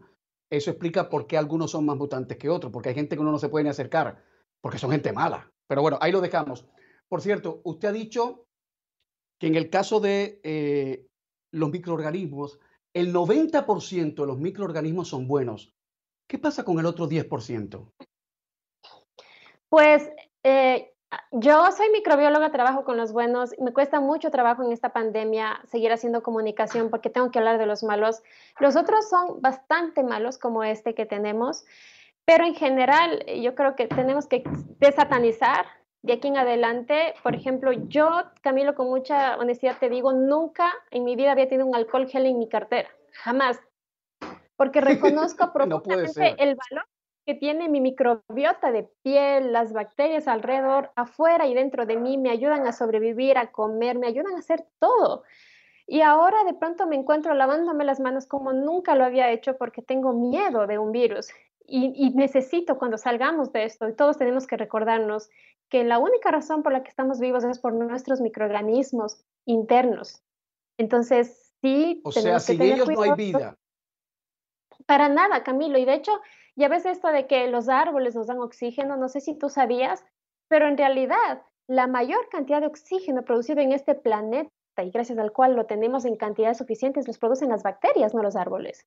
[0.50, 3.32] Eso explica por qué algunos son más mutantes que otros, porque hay gente que uno
[3.32, 4.24] no se puede ni acercar,
[4.60, 5.52] porque son gente mala.
[5.66, 6.66] Pero bueno, ahí lo dejamos.
[7.08, 8.46] Por cierto, usted ha dicho
[9.40, 11.06] que en el caso de eh,
[11.52, 12.60] los microorganismos,
[12.94, 15.75] el 90% de los microorganismos son buenos.
[16.26, 17.92] ¿Qué pasa con el otro 10%?
[19.68, 20.10] Pues
[20.42, 20.92] eh,
[21.32, 23.54] yo soy microbióloga, trabajo con los buenos.
[23.58, 27.66] Me cuesta mucho trabajo en esta pandemia seguir haciendo comunicación porque tengo que hablar de
[27.66, 28.22] los malos.
[28.58, 31.64] Los otros son bastante malos, como este que tenemos,
[32.24, 34.42] pero en general yo creo que tenemos que
[34.78, 35.66] desatanizar
[36.02, 37.14] de aquí en adelante.
[37.22, 41.66] Por ejemplo, yo, Camilo, con mucha honestidad te digo, nunca en mi vida había tenido
[41.66, 42.88] un alcohol gel en mi cartera.
[43.12, 43.60] Jamás
[44.56, 46.86] porque reconozco profundamente el valor
[47.26, 52.30] que tiene mi microbiota de piel, las bacterias alrededor, afuera y dentro de mí, me
[52.30, 55.24] ayudan a sobrevivir, a comer, me ayudan a hacer todo.
[55.88, 59.82] Y ahora de pronto me encuentro lavándome las manos como nunca lo había hecho porque
[59.82, 61.28] tengo miedo de un virus.
[61.66, 65.28] Y, y, necesito cuando salgamos de esto, y todos tenemos que recordarnos
[65.68, 70.22] que la única razón por la que estamos vivos es por nuestros microorganismos internos.
[70.78, 72.02] Entonces, sí.
[72.04, 73.56] O sea, sin ellos no hay vida.
[74.86, 75.78] Para nada, Camilo.
[75.78, 76.12] Y de hecho,
[76.54, 80.04] ya ves esto de que los árboles nos dan oxígeno, no sé si tú sabías,
[80.48, 85.32] pero en realidad la mayor cantidad de oxígeno producido en este planeta y gracias al
[85.32, 88.86] cual lo tenemos en cantidades suficientes, los producen las bacterias, no los árboles.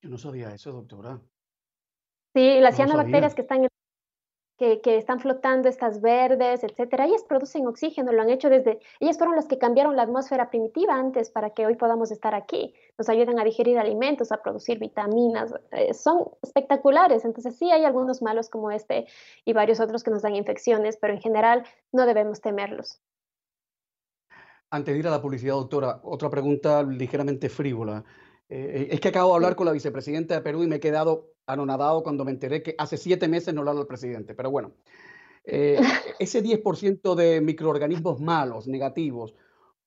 [0.00, 1.20] Yo no sabía eso, doctora.
[2.34, 3.68] Sí, las cianobacterias que están en
[4.60, 9.34] que, están flotando, estas verdes, etcétera, ellas producen oxígeno, lo han hecho desde, ellas fueron
[9.34, 13.38] las que cambiaron la atmósfera primitiva antes para que hoy podamos estar aquí, nos ayudan
[13.38, 18.70] a digerir alimentos, a producir vitaminas, eh, son espectaculares, entonces sí hay algunos malos como
[18.70, 19.06] este
[19.46, 23.00] y varios otros que nos dan infecciones, pero en general no debemos temerlos.
[24.68, 28.04] Antes de ir a la publicidad, doctora, otra pregunta ligeramente frívola.
[28.50, 31.34] Eh, es que acabo de hablar con la vicepresidenta de Perú y me he quedado
[31.46, 34.34] anonadado cuando me enteré que hace siete meses no lo habla el presidente.
[34.34, 34.72] Pero bueno,
[35.44, 35.78] eh,
[36.18, 39.36] ese 10% de microorganismos malos, negativos,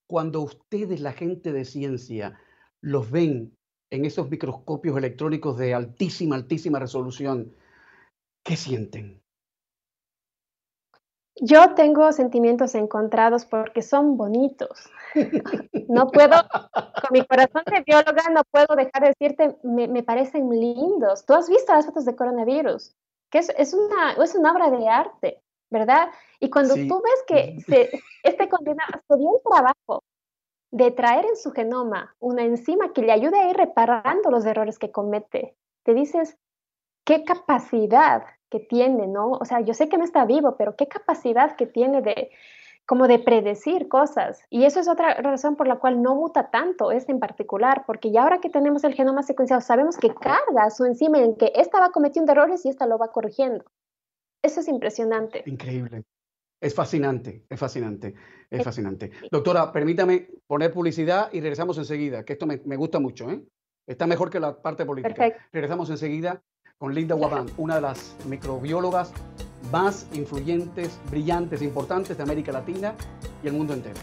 [0.07, 2.39] cuando ustedes, la gente de ciencia,
[2.79, 3.57] los ven
[3.89, 7.53] en esos microscopios electrónicos de altísima, altísima resolución,
[8.43, 9.21] ¿qué sienten?
[11.35, 14.89] Yo tengo sentimientos encontrados porque son bonitos.
[15.93, 16.35] No puedo,
[16.73, 21.25] con mi corazón de bióloga no puedo dejar de decirte, me, parecen lindos.
[21.25, 22.95] Tú has visto las fotos de coronavirus,
[23.29, 26.09] que es, es, una, es una obra de arte, ¿verdad?
[26.39, 30.03] Y cuando tú ves que se, este condenado se dio el trabajo
[30.71, 34.79] de traer en su genoma una enzima que le ayude a ir reparando los errores
[34.79, 36.37] que comete, te dices,
[37.03, 39.31] qué capacidad que tiene, ¿no?
[39.31, 42.31] O sea, yo sé que no está vivo, pero qué capacidad que tiene de,
[42.85, 44.41] como de predecir cosas.
[44.49, 48.11] Y eso es otra razón por la cual no muta tanto este en particular, porque
[48.11, 51.79] ya ahora que tenemos el genoma secuenciado, sabemos que carga su enzima en que esta
[51.79, 53.63] va cometiendo errores y esta lo va corrigiendo.
[54.43, 55.43] Eso es impresionante.
[55.45, 56.03] Increíble.
[56.59, 58.15] Es fascinante, es fascinante,
[58.49, 59.11] es fascinante.
[59.29, 63.43] Doctora, permítame poner publicidad y regresamos enseguida, que esto me, gusta mucho, ¿eh?
[63.85, 65.13] Está mejor que la parte política.
[65.13, 65.43] Perfecto.
[65.51, 66.41] Regresamos enseguida
[66.77, 69.11] con Linda Waban, una de las microbiólogas
[69.73, 72.93] más influyentes, brillantes, importantes de América Latina
[73.43, 73.99] y el mundo entero.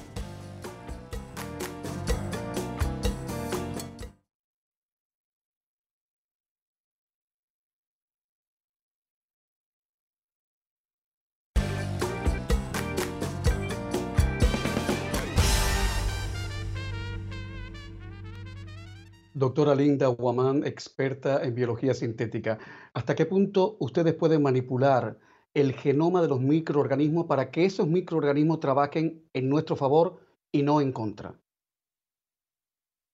[19.32, 22.58] Doctora Linda Guamán, experta en biología sintética,
[22.92, 28.60] ¿hasta qué punto ustedes pueden manipular el genoma de los microorganismos para que esos microorganismos
[28.60, 30.20] trabajen en nuestro favor
[30.52, 31.34] y no en contra?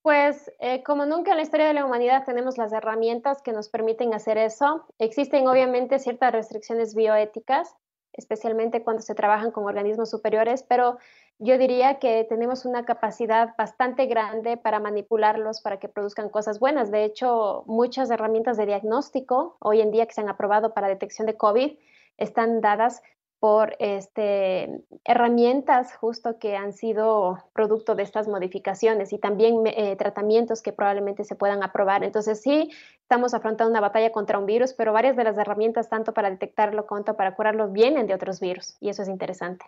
[0.03, 3.68] Pues eh, como nunca en la historia de la humanidad tenemos las herramientas que nos
[3.68, 4.87] permiten hacer eso.
[4.99, 7.75] Existen obviamente ciertas restricciones bioéticas,
[8.12, 10.99] especialmente cuando se trabajan con organismos superiores, pero
[11.38, 16.92] yo diría que tenemos una capacidad bastante grande para manipularlos para que produzcan cosas buenas.
[16.92, 21.27] De hecho, muchas herramientas de diagnóstico hoy en día que se han aprobado para detección
[21.27, 21.77] de COVID
[22.16, 23.02] están dadas
[23.38, 30.62] por este, herramientas justo que han sido producto de estas modificaciones y también eh, tratamientos
[30.62, 32.02] que probablemente se puedan aprobar.
[32.02, 32.70] Entonces sí,
[33.02, 36.87] estamos afrontando una batalla contra un virus, pero varias de las herramientas, tanto para detectarlo
[36.87, 39.66] como para curarlo, vienen de otros virus y eso es interesante.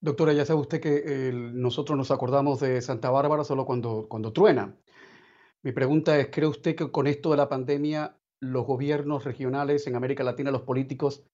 [0.00, 4.74] Doctora, ya sabe usted que nosotros nos acordamos de Santa Bárbara solo cuando, cuando truena.
[5.62, 9.94] Mi pregunta es, ¿cree usted que con esto de la pandemia los gobiernos regionales en
[9.94, 11.24] América Latina, los políticos,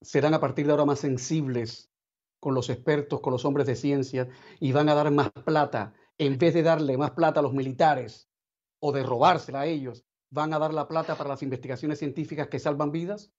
[0.00, 1.90] serán a partir de ahora más sensibles
[2.38, 4.28] con los expertos, con los hombres de ciencia
[4.60, 8.30] y van a dar más plata, en vez de darle más plata a los militares
[8.78, 12.60] o de robársela a ellos, van a dar la plata para las investigaciones científicas que
[12.60, 13.32] salvan vidas?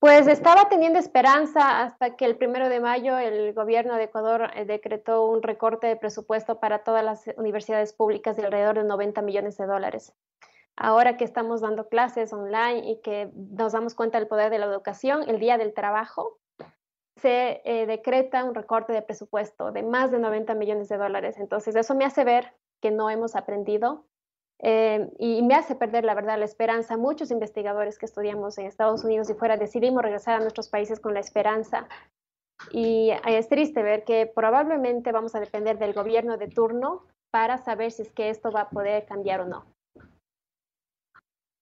[0.00, 4.64] Pues estaba teniendo esperanza hasta que el primero de mayo el gobierno de Ecuador eh,
[4.64, 9.56] decretó un recorte de presupuesto para todas las universidades públicas de alrededor de 90 millones
[9.56, 10.14] de dólares.
[10.76, 14.66] Ahora que estamos dando clases online y que nos damos cuenta del poder de la
[14.66, 16.38] educación, el día del trabajo,
[17.16, 21.38] se eh, decreta un recorte de presupuesto de más de 90 millones de dólares.
[21.38, 24.06] Entonces, eso me hace ver que no hemos aprendido
[24.60, 26.96] eh, y me hace perder, la verdad, la esperanza.
[26.96, 31.14] Muchos investigadores que estudiamos en Estados Unidos y fuera decidimos regresar a nuestros países con
[31.14, 31.88] la esperanza.
[32.72, 37.58] Y eh, es triste ver que probablemente vamos a depender del gobierno de turno para
[37.58, 39.66] saber si es que esto va a poder cambiar o no.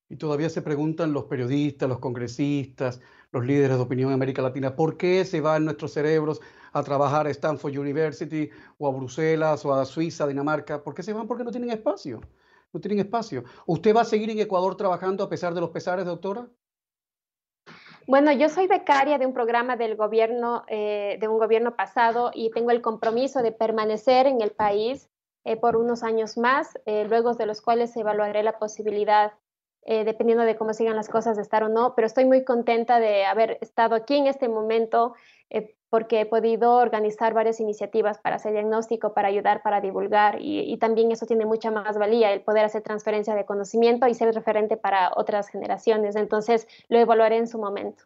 [0.09, 3.01] Y todavía se preguntan los periodistas, los congresistas,
[3.33, 6.41] los líderes de opinión en América Latina, ¿por qué se van nuestros cerebros
[6.73, 10.83] a trabajar a Stanford University o a Bruselas o a Suiza, Dinamarca?
[10.83, 11.27] ¿Por qué se van?
[11.27, 12.21] Porque no tienen espacio
[12.73, 13.45] no tienen espacio.
[13.67, 16.49] ¿Usted va a seguir en Ecuador trabajando a pesar de los pesares, doctora?
[18.07, 22.51] Bueno, yo soy becaria de un programa del gobierno, eh, de un gobierno pasado y
[22.51, 25.11] tengo el compromiso de permanecer en el país
[25.45, 29.33] eh, por unos años más, eh, luego de los cuales evaluaré la posibilidad,
[29.89, 33.25] dependiendo de cómo sigan las cosas, de estar o no, pero estoy muy contenta de
[33.25, 35.15] haber estado aquí en este momento
[35.89, 41.13] porque he podido organizar varias iniciativas para hacer diagnóstico, para ayudar, para divulgar y, también
[41.13, 45.13] eso tiene mucha más valía, el poder hacer transferencia de conocimiento y ser referente para
[45.15, 46.17] otras generaciones.
[46.17, 48.05] Entonces, lo evaluaré en su momento.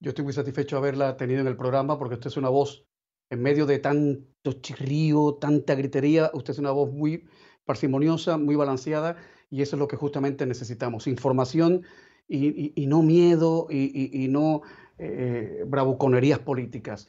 [0.00, 2.86] Yo estoy muy satisfecho de haberla tenido en el programa porque usted es una voz
[3.30, 7.28] en medio de tanto chirrío, tanta gritería, usted es una voz muy
[7.64, 9.16] parsimoniosa, muy balanceada
[9.50, 11.82] y eso es lo que justamente necesitamos, información
[12.28, 14.62] y, no miedo y no
[14.98, 17.08] eh, bravuconerías políticas.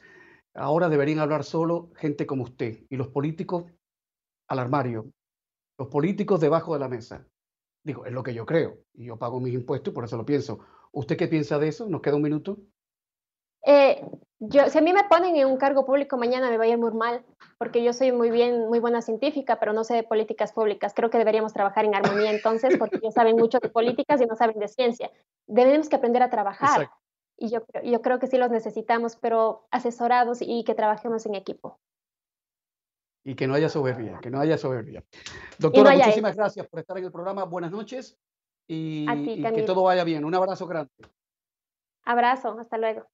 [0.54, 3.64] Ahora deberían hablar solo gente como usted y los políticos
[4.48, 5.12] al armario,
[5.78, 7.26] los políticos debajo de la mesa.
[7.84, 10.26] Digo, es lo que yo creo y yo pago mis impuestos y por eso lo
[10.26, 10.60] pienso.
[10.92, 11.88] ¿Usted qué piensa de eso?
[11.88, 12.58] ¿Nos queda un minuto?
[13.64, 14.04] Eh,
[14.38, 16.78] yo, si a mí me ponen en un cargo público mañana me va a ir
[16.78, 17.24] muy mal,
[17.58, 20.94] porque yo soy muy bien, muy buena científica, pero no sé de políticas públicas.
[20.94, 24.36] Creo que deberíamos trabajar en armonía entonces, porque ellos saben mucho de políticas y no
[24.36, 25.10] saben de ciencia.
[25.46, 26.90] Debemos que aprender a trabajar.
[27.42, 31.80] Y yo, yo creo que sí los necesitamos, pero asesorados y que trabajemos en equipo.
[33.24, 35.02] Y que no haya soberbia, que no haya soberbia.
[35.58, 37.44] Doctora, muchísimas gracias por estar en el programa.
[37.44, 38.18] Buenas noches
[38.66, 40.26] y, y que todo vaya bien.
[40.26, 40.92] Un abrazo grande.
[42.04, 43.06] Abrazo, hasta luego.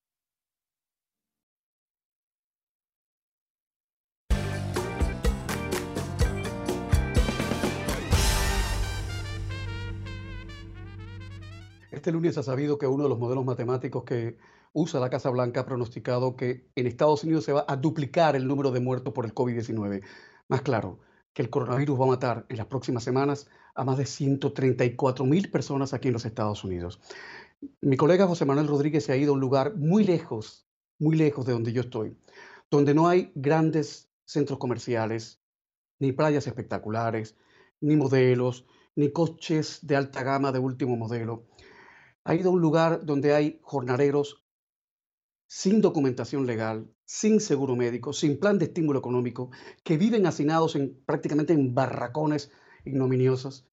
[11.97, 14.37] Este lunes ha sabido que uno de los modelos matemáticos que
[14.75, 18.47] usa la Casa Blanca ha pronosticado que en Estados Unidos se va a duplicar el
[18.47, 20.03] número de muertos por el COVID-19.
[20.49, 21.01] Más claro,
[21.33, 25.51] que el coronavirus va a matar en las próximas semanas a más de 134 mil
[25.51, 27.01] personas aquí en los Estados Unidos.
[27.81, 30.69] Mi colega José Manuel Rodríguez se ha ido a un lugar muy lejos,
[30.99, 32.15] muy lejos de donde yo estoy,
[32.71, 35.41] donde no hay grandes centros comerciales,
[35.99, 37.39] ni playas espectaculares,
[37.81, 38.67] ni modelos,
[38.97, 41.47] ni coches de alta gama de último modelo
[42.27, 44.45] ha ido a un lugar donde hay jornaleros
[45.47, 49.51] sin documentación legal, sin seguro médico, sin plan de estímulo económico,
[49.85, 52.51] que viven hacinados en, prácticamente en barracones
[52.85, 53.69] ignominiosos,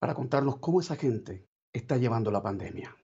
[0.00, 2.96] para contarnos cómo esa gente está llevando la pandemia.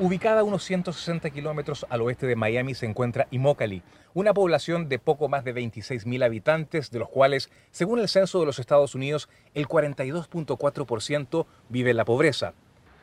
[0.00, 3.82] Ubicada a unos 160 kilómetros al oeste de Miami se encuentra Immokalee,
[4.14, 8.46] una población de poco más de 26.000 habitantes, de los cuales, según el censo de
[8.46, 12.54] los Estados Unidos, el 42.4% vive en la pobreza.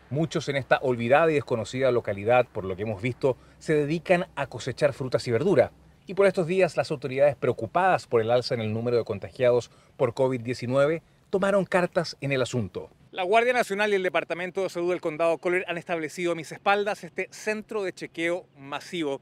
[0.10, 4.48] Muchos en esta olvidada y desconocida localidad, por lo que hemos visto, se dedican a
[4.48, 5.72] cosechar frutas y verdura.
[6.08, 9.70] Y por estos días las autoridades preocupadas por el alza en el número de contagiados
[9.98, 12.89] por COVID-19 tomaron cartas en el asunto.
[13.18, 16.51] La Guardia Nacional y el Departamento de Salud del Condado Collier han establecido a mis
[16.51, 19.22] espaldas este centro de chequeo masivo.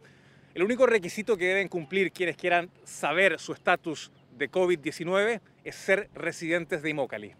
[0.53, 6.09] El único requisito que deben cumplir quienes quieran saber su estatus de COVID-19 es ser
[6.13, 7.37] residentes de Immokalee.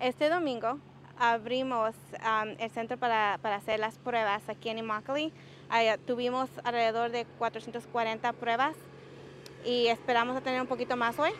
[0.00, 0.78] Este domingo
[1.18, 1.96] abrimos
[2.60, 5.32] el centro para, hacer las pruebas aquí en Immokalee.
[6.06, 8.76] tuvimos alrededor de 440 pruebas
[9.64, 11.32] y esperamos tener un poquito más hoy.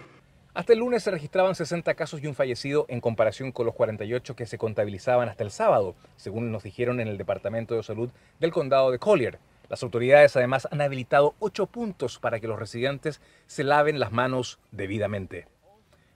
[0.57, 4.34] Hasta el lunes se registraban 60 casos y un fallecido en comparación con los 48
[4.34, 8.09] que se contabilizaban hasta el sábado, según nos dijeron en el Departamento de Salud
[8.40, 9.38] del Condado de Collier.
[9.68, 14.59] Las autoridades además han habilitado ocho puntos para que los residentes se laven las manos
[14.72, 15.46] debidamente.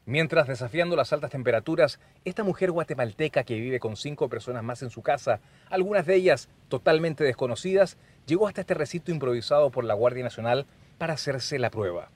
[0.07, 4.89] Mientras desafiando las altas temperaturas, esta mujer guatemalteca que vive con cinco personas más en
[4.89, 10.25] su casa, algunas de ellas totalmente desconocidas, llegó hasta este recinto improvisado por la Guardia
[10.25, 10.65] Nacional
[10.97, 12.09] para hacerse la prueba.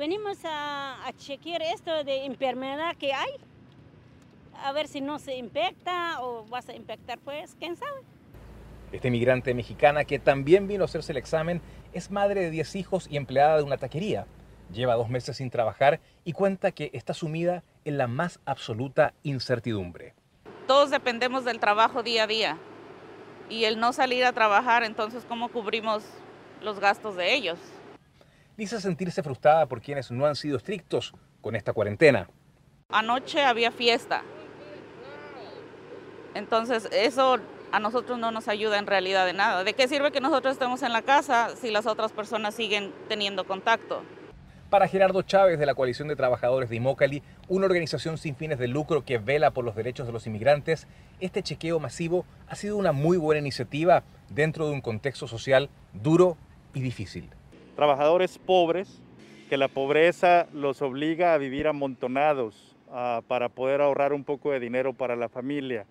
[0.00, 3.32] Venimos a, chequear esto de enfermedad que hay,
[4.64, 8.00] a ver si no se infecta o vas a infectar, pues, quién sabe.
[8.92, 11.60] Este migrante mexicana que también vino a hacerse el examen
[11.92, 14.26] es madre de 10 hijos y empleada de una taquería.
[14.72, 20.14] Lleva dos meses sin trabajar y cuenta que está sumida en la más absoluta incertidumbre.
[20.66, 22.56] Todos dependemos del trabajo día a día
[23.50, 26.04] y el no salir a trabajar, entonces, ¿cómo cubrimos
[26.62, 27.58] los gastos de ellos?
[28.56, 32.28] Dice sentirse frustrada por quienes no han sido estrictos con esta cuarentena.
[32.90, 34.22] Anoche había fiesta.
[36.34, 37.38] Entonces eso
[37.72, 39.64] a nosotros no nos ayuda en realidad de nada.
[39.64, 43.44] ¿De qué sirve que nosotros estemos en la casa si las otras personas siguen teniendo
[43.44, 44.02] contacto?
[44.70, 48.68] Para Gerardo Chávez de la Coalición de Trabajadores de Imócali, una organización sin fines de
[48.68, 50.86] lucro que vela por los derechos de los inmigrantes,
[51.18, 56.36] este chequeo masivo ha sido una muy buena iniciativa dentro de un contexto social duro
[56.72, 57.30] y difícil
[57.80, 59.00] trabajadores pobres,
[59.48, 64.60] que la pobreza los obliga a vivir amontonados ah, para poder ahorrar un poco de
[64.60, 65.86] dinero para la familia,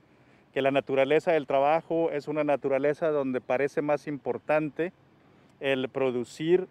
[0.53, 4.93] que la naturaleza del trabajo es una naturaleza donde parece más importante
[5.61, 6.67] el producir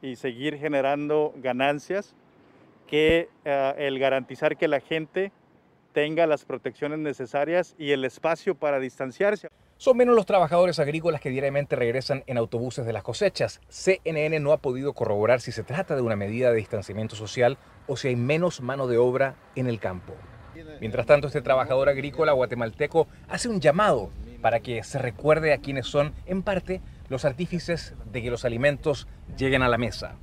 [0.00, 2.14] y seguir generando ganancias
[2.86, 5.32] que ah, el garantizar que la gente
[5.92, 9.48] tenga las protecciones necesarias y el espacio para distanciarse.
[9.82, 13.60] Son menos los trabajadores agrícolas que diariamente regresan en autobuses de las cosechas.
[13.68, 17.58] CNN no ha podido corroborar si se trata de una medida de distanciamiento social
[17.88, 20.14] o si hay menos mano de obra en el campo.
[20.80, 24.10] Mientras tanto, este trabajador agrícola guatemalteco hace un llamado
[24.40, 29.08] para que se recuerde a quienes son, en parte, los artífices de que los alimentos
[29.36, 30.14] lleguen a la mesa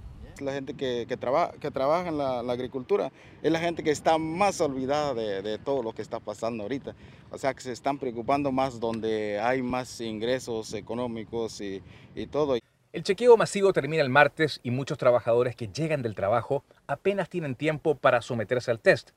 [0.41, 1.17] la gente que, que,
[1.59, 3.11] que trabaja en la, agricultura,
[3.41, 6.95] es la gente que está más olvidada de, todo lo que está pasando ahorita.
[7.31, 11.81] O sea, que se están preocupando más donde hay más ingresos económicos y,
[12.15, 12.57] y todo.
[12.91, 17.55] El chequeo masivo termina el martes y muchos trabajadores que llegan del trabajo apenas tienen
[17.55, 19.11] tiempo para someterse al test.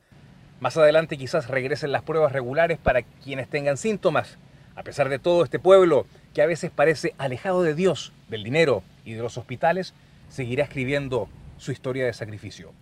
[0.61, 4.39] Más adelante quizás regresen las pruebas regulares para quienes tengan síntomas.
[4.77, 8.83] A pesar de todo, este pueblo, que a veces parece alejado de Dios, del dinero
[9.05, 9.93] y de los hospitales,
[10.33, 11.29] seguirá escribiendo
[11.59, 12.73] su historia de sacrificio.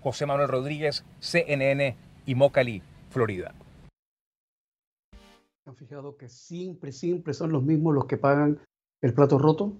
[0.00, 3.54] José Manuel Rodríguez, CNN y Mocali, Florida.
[5.66, 8.58] ¿Han fijado que siempre, siempre son los mismos los que pagan
[9.02, 9.74] el plato roto?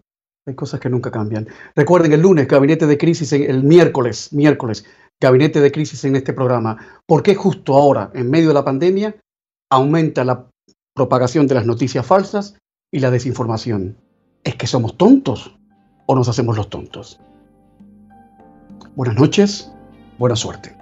[0.47, 1.49] Hay cosas que nunca cambian.
[1.75, 4.85] Recuerden, el lunes, gabinete de crisis, el miércoles, miércoles,
[5.19, 7.01] gabinete de crisis en este programa.
[7.07, 9.17] ¿Por qué justo ahora, en medio de la pandemia,
[9.71, 10.51] aumenta la
[10.95, 12.59] propagación de las noticias falsas
[12.93, 13.97] y la desinformación?
[14.43, 15.59] ¿Es que somos tontos
[16.07, 17.21] o nos hacemos los tontos?
[18.97, 19.73] Buenas noches,
[20.19, 20.77] buena suerte.